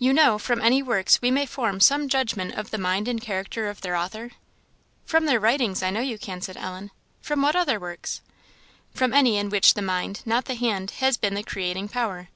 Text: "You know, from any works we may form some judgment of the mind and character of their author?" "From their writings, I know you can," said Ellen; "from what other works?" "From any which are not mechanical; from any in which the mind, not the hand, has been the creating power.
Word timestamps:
"You 0.00 0.12
know, 0.12 0.40
from 0.40 0.60
any 0.60 0.82
works 0.82 1.22
we 1.22 1.30
may 1.30 1.46
form 1.46 1.78
some 1.78 2.08
judgment 2.08 2.52
of 2.56 2.72
the 2.72 2.78
mind 2.78 3.06
and 3.06 3.20
character 3.20 3.70
of 3.70 3.80
their 3.80 3.94
author?" 3.94 4.32
"From 5.04 5.24
their 5.26 5.38
writings, 5.38 5.84
I 5.84 5.90
know 5.90 6.00
you 6.00 6.18
can," 6.18 6.40
said 6.40 6.56
Ellen; 6.56 6.90
"from 7.20 7.42
what 7.42 7.54
other 7.54 7.78
works?" 7.78 8.22
"From 8.92 9.14
any 9.14 9.34
which 9.36 9.38
are 9.38 9.38
not 9.38 9.38
mechanical; 9.38 9.38
from 9.38 9.38
any 9.38 9.38
in 9.38 9.50
which 9.50 9.74
the 9.74 9.82
mind, 9.82 10.22
not 10.26 10.44
the 10.46 10.54
hand, 10.56 10.90
has 10.98 11.16
been 11.16 11.34
the 11.34 11.44
creating 11.44 11.88
power. 11.90 12.26